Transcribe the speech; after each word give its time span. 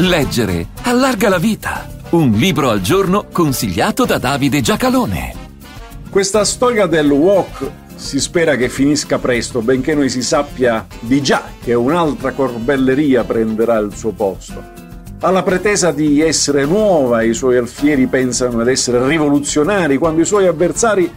Leggere 0.00 0.68
allarga 0.82 1.28
la 1.28 1.38
vita. 1.38 1.88
Un 2.10 2.30
libro 2.30 2.70
al 2.70 2.80
giorno 2.80 3.26
consigliato 3.32 4.04
da 4.04 4.18
Davide 4.18 4.60
Giacalone. 4.60 5.34
Questa 6.08 6.44
storia 6.44 6.86
del 6.86 7.10
walk 7.10 7.68
si 7.96 8.20
spera 8.20 8.54
che 8.54 8.68
finisca 8.68 9.18
presto, 9.18 9.60
benché 9.60 9.96
noi 9.96 10.08
si 10.08 10.22
sappia 10.22 10.86
di 11.00 11.20
già 11.20 11.42
che 11.60 11.74
un'altra 11.74 12.30
corbelleria 12.30 13.24
prenderà 13.24 13.78
il 13.78 13.92
suo 13.92 14.12
posto. 14.12 14.62
Alla 15.18 15.42
pretesa 15.42 15.90
di 15.90 16.20
essere 16.20 16.64
nuova, 16.64 17.22
i 17.22 17.34
suoi 17.34 17.56
alfieri 17.56 18.06
pensano 18.06 18.60
ad 18.60 18.68
essere 18.68 19.04
rivoluzionari, 19.04 19.98
quando 19.98 20.20
i 20.20 20.26
suoi 20.26 20.46
avversari 20.46 21.12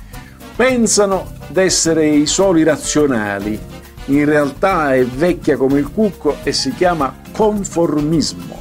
pensano 0.55 1.33
d'essere 1.49 2.07
i 2.07 2.25
soli 2.25 2.63
razionali. 2.63 3.59
In 4.05 4.25
realtà 4.25 4.95
è 4.95 5.05
vecchia 5.05 5.55
come 5.55 5.77
il 5.77 5.91
cucco 5.91 6.37
e 6.41 6.51
si 6.51 6.73
chiama 6.73 7.15
conformismo. 7.31 8.60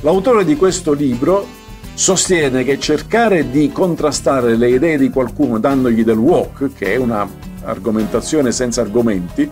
L'autore 0.00 0.44
di 0.44 0.56
questo 0.56 0.92
libro 0.92 1.46
sostiene 1.94 2.62
che 2.62 2.78
cercare 2.78 3.50
di 3.50 3.72
contrastare 3.72 4.56
le 4.56 4.70
idee 4.70 4.98
di 4.98 5.08
qualcuno 5.08 5.58
dandogli 5.58 6.04
del 6.04 6.18
walk, 6.18 6.74
che 6.74 6.92
è 6.92 6.96
una 6.96 7.26
argomentazione 7.64 8.52
senza 8.52 8.82
argomenti, 8.82 9.50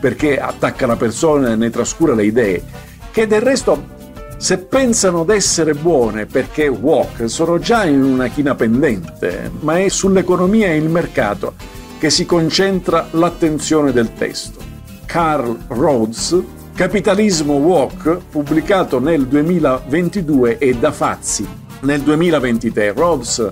perché 0.00 0.38
attacca 0.38 0.86
la 0.86 0.96
persona 0.96 1.50
e 1.50 1.56
ne 1.56 1.70
trascura 1.70 2.14
le 2.14 2.24
idee, 2.24 2.62
che 3.10 3.26
del 3.26 3.40
resto 3.40 3.98
se 4.38 4.56
pensano 4.56 5.24
d'essere 5.24 5.74
buone 5.74 6.24
perché 6.24 6.66
walk 6.66 7.28
sono 7.28 7.58
già 7.58 7.84
in 7.84 8.02
una 8.02 8.28
china 8.28 8.54
pendente, 8.54 9.50
ma 9.60 9.78
è 9.78 9.88
sull'economia 9.88 10.68
e 10.68 10.76
il 10.76 10.88
mercato 10.88 11.52
che 11.98 12.08
si 12.08 12.24
concentra 12.24 13.08
l'attenzione 13.10 13.92
del 13.92 14.14
testo. 14.14 14.58
Carl 15.04 15.58
Rhodes 15.66 16.42
Capitalismo 16.80 17.56
Walk, 17.56 18.20
pubblicato 18.30 19.00
nel 19.00 19.26
2022 19.26 20.56
e 20.56 20.72
da 20.72 20.90
Fazzi 20.92 21.46
nel 21.80 22.00
2023. 22.00 22.92
Rhodes 22.92 23.50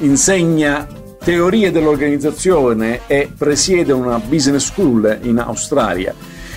insegna 0.00 0.86
teorie 1.18 1.72
dell'organizzazione 1.72 3.00
e 3.06 3.32
presiede 3.34 3.94
una 3.94 4.18
business 4.18 4.66
school 4.66 5.20
in 5.22 5.38
Australia. 5.38 6.12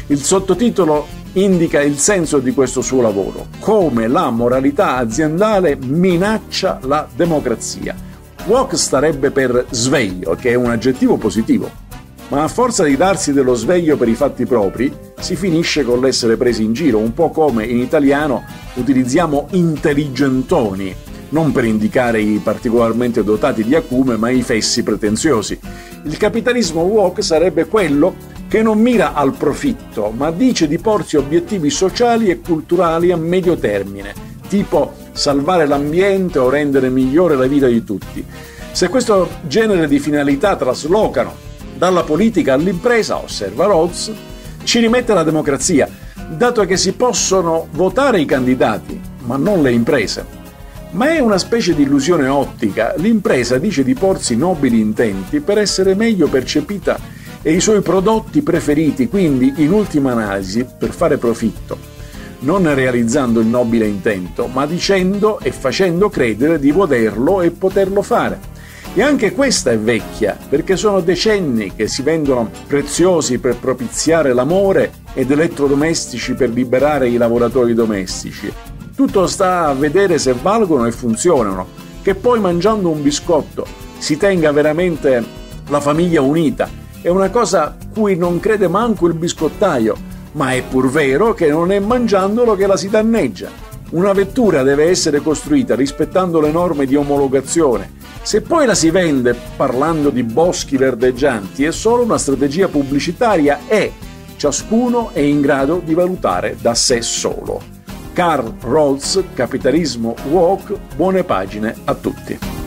Il 0.08 0.22
sottotitolo 0.22 1.08
indica 1.36 1.82
il 1.82 1.98
senso 1.98 2.40
di 2.40 2.52
questo 2.52 2.82
suo 2.82 3.02
lavoro, 3.02 3.48
come 3.62 4.10
la 4.10 4.30
moralità 4.30 4.98
aziendale 4.98 5.78
minaccia 5.78 6.80
la 6.84 7.08
democrazia. 7.16 7.96
Walk 8.44 8.78
starebbe 8.78 9.32
per 9.32 9.68
sveglio, 9.70 10.36
che 10.36 10.50
è 10.50 10.56
un 10.56 10.70
aggettivo 10.70 11.16
positivo 11.16 11.88
ma 12.30 12.44
a 12.44 12.48
forza 12.48 12.84
di 12.84 12.96
darsi 12.96 13.34
dello 13.34 13.56
sveglio 13.56 13.98
per 13.98 14.08
i 14.08 14.14
fatti 14.14 14.46
propri, 14.46 14.92
si 15.20 15.36
finisce 15.36 15.84
con 15.84 16.00
l'essere 16.00 16.38
presi 16.38 16.64
in 16.64 16.74
giro, 16.74 17.00
un 17.00 17.14
po' 17.14 17.30
come 17.30 17.66
in 17.66 17.80
italiano 17.80 18.44
utilizziamo 18.76 19.48
intelligentoni, 19.52 20.96
non 21.30 21.52
per 21.52 21.66
indicare 21.66 22.22
i 22.22 22.40
particolarmente 22.44 23.24
dotati 23.24 23.64
di 23.64 23.76
acume, 23.76 24.16
ma 24.16 24.30
i 24.30 24.44
fessi 24.44 24.84
pretenziosi. 24.84 25.60
Il 26.04 26.18
capitalismo 26.18 26.82
woke 26.82 27.24
sarebbe 27.24 27.66
quello 27.66 28.16
che 28.48 28.62
non 28.62 28.80
mira 28.80 29.14
al 29.14 29.34
profitto, 29.34 30.12
ma 30.16 30.30
dice 30.30 30.68
di 30.68 30.78
porsi 30.78 31.18
obiettivi 31.18 31.72
sociali 31.72 32.30
e 32.30 32.42
culturali 32.42 33.12
a 33.12 33.18
medio 33.18 33.58
termine, 33.58 34.14
tipo 34.48 34.94
salvare 35.14 35.66
l'ambiente 35.66 36.38
o 36.38 36.50
rendere 36.50 36.90
migliore 36.90 37.36
la 37.36 37.48
vita 37.48 37.68
di 37.68 37.84
tutti. 37.84 38.24
Se 38.72 38.88
questo 38.88 39.28
genere 39.48 39.88
di 39.88 39.98
finalità 39.98 40.56
traslocano 40.56 41.48
dalla 41.80 42.04
politica 42.04 42.54
all'impresa, 42.54 43.24
osserva 43.24 43.66
Rhodes, 43.66 44.12
ci 44.64 44.80
rimette 44.80 45.14
la 45.14 45.24
democrazia, 45.24 45.88
dato 46.28 46.66
che 46.66 46.76
si 46.76 46.92
possono 46.92 47.70
votare 47.72 48.20
i 48.20 48.26
candidati, 48.26 49.00
ma 49.24 49.38
non 49.38 49.62
le 49.62 49.72
imprese. 49.72 50.38
Ma 50.92 51.14
è 51.14 51.20
una 51.20 51.38
specie 51.38 51.74
di 51.74 51.84
illusione 51.84 52.28
ottica. 52.28 52.94
L'impresa 52.98 53.58
dice 53.58 53.86
di 53.86 53.94
porsi 53.94 54.36
nobili 54.36 54.82
intenti 54.82 55.40
per 55.40 55.58
essere 55.58 55.96
meglio 55.96 56.28
percepita 56.28 57.00
e 57.42 57.54
i 57.54 57.62
suoi 57.62 57.80
prodotti 57.80 58.42
preferiti, 58.42 59.08
quindi 59.08 59.54
in 59.58 59.72
ultima 59.72 60.12
analisi 60.12 60.66
per 60.78 60.90
fare 60.90 61.18
profitto, 61.18 61.78
non 62.40 62.74
realizzando 62.76 63.40
il 63.40 63.48
nobile 63.48 63.88
intento, 63.88 64.48
ma 64.48 64.66
dicendo 64.66 65.40
e 65.40 65.54
facendo 65.54 66.10
credere 66.10 66.60
di 66.60 66.74
poterlo 66.74 67.42
e 67.42 67.52
poterlo 67.52 68.02
fare. 68.02 68.58
E 68.96 69.04
anche 69.04 69.34
questa 69.34 69.72
è 69.72 69.78
vecchia, 69.78 70.36
perché 70.50 70.76
sono 70.76 71.00
decenni 71.00 71.74
che 71.76 71.88
si 71.88 72.02
vendono 72.02 72.50
preziosi 72.68 73.38
per 73.38 73.58
propiziare 73.58 74.34
l'amore 74.34 74.92
ed 75.14 75.30
elettrodomestici 75.30 76.34
per 76.34 76.50
liberare 76.50 77.08
i 77.08 77.18
lavoratori 77.18 77.76
domestici. 77.76 78.52
Tutto 78.96 79.28
sta 79.28 79.68
a 79.68 79.74
vedere 79.74 80.18
se 80.18 80.34
valgono 80.34 80.86
e 80.86 80.92
funzionano, 80.92 81.68
che 82.02 82.16
poi 82.16 82.40
mangiando 82.40 82.90
un 82.90 83.02
biscotto 83.02 83.66
si 84.00 84.18
tenga 84.18 84.52
veramente 84.52 85.24
la 85.68 85.80
famiglia 85.80 86.22
unita. 86.22 86.68
È 87.00 87.10
una 87.10 87.30
cosa 87.30 87.78
cui 87.94 88.18
non 88.18 88.40
crede 88.40 88.68
manco 88.68 89.08
il 89.08 89.14
biscottaio, 89.14 89.96
ma 90.34 90.52
è 90.54 90.64
pur 90.64 90.90
vero 90.90 91.34
che 91.34 91.48
non 91.48 91.72
è 91.72 91.80
mangiandolo 91.80 92.56
che 92.56 92.66
la 92.68 92.76
si 92.76 92.90
danneggia. 92.90 93.69
Una 93.92 94.14
vettura 94.14 94.64
deve 94.64 94.86
essere 94.86 95.20
costruita 95.20 95.76
rispettando 95.76 96.40
le 96.40 96.52
norme 96.52 96.86
di 96.86 96.96
omologazione 96.96 97.98
se 98.22 98.42
poi 98.42 98.66
la 98.66 98.76
si 98.76 98.92
vende 98.92 99.36
parlando 99.56 100.10
di 100.10 100.24
boschi 100.24 100.78
verdeggianti 100.78 101.64
è 101.64 101.72
solo 101.72 102.04
una 102.04 102.18
strategia 102.18 102.68
pubblicitaria 102.68 103.62
e 103.68 103.92
ciascuno 104.36 105.10
è 105.14 105.20
in 105.20 105.42
grado 105.42 105.82
di 105.84 105.94
valutare 105.94 106.56
da 106.62 106.76
sé 106.76 107.02
solo. 107.02 107.62
Carl 108.14 108.54
Rolls, 108.62 109.24
Capitalismo 109.34 110.14
Walk, 110.30 110.78
buone 110.96 111.24
pagine 111.24 111.74
a 111.86 111.96
tutti. 111.96 112.59